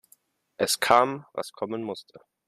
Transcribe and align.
Es 0.57 0.79
kam, 0.79 1.27
was 1.33 1.51
kommen 1.53 1.83
musste. 1.83 2.21